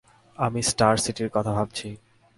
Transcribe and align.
আমি 0.37 0.61
স্টার 0.61 0.95
সিটির 0.97 1.29
কথা 1.33 1.51
ভাবছি। 1.53 1.87